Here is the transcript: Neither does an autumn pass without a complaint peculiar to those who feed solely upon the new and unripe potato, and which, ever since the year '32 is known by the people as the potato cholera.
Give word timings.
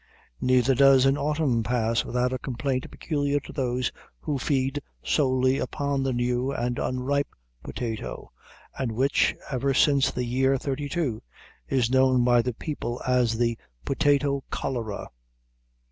Neither 0.41 0.73
does 0.73 1.05
an 1.05 1.15
autumn 1.15 1.61
pass 1.61 2.03
without 2.03 2.33
a 2.33 2.39
complaint 2.39 2.89
peculiar 2.89 3.39
to 3.41 3.53
those 3.53 3.91
who 4.21 4.39
feed 4.39 4.81
solely 5.03 5.59
upon 5.59 6.01
the 6.01 6.11
new 6.11 6.51
and 6.51 6.79
unripe 6.79 7.27
potato, 7.61 8.31
and 8.79 8.93
which, 8.93 9.35
ever 9.51 9.75
since 9.75 10.09
the 10.09 10.25
year 10.25 10.57
'32 10.57 11.21
is 11.69 11.91
known 11.91 12.23
by 12.23 12.41
the 12.41 12.55
people 12.55 12.99
as 13.07 13.37
the 13.37 13.59
potato 13.85 14.43
cholera. 14.49 15.07